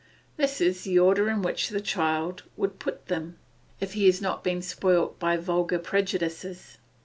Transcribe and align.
This 0.35 0.59
is 0.61 0.83
the 0.83 0.97
order 0.97 1.29
in 1.29 1.43
which 1.43 1.69
the 1.69 1.79
child 1.79 2.41
will 2.57 2.71
put 2.71 3.05
them, 3.05 3.37
if 3.79 3.93
he 3.93 4.07
has 4.07 4.19
not 4.19 4.43
been 4.43 4.63
spoilt 4.63 5.19
by 5.19 5.37
vulgar 5.37 5.77
prejudices. 5.77 6.79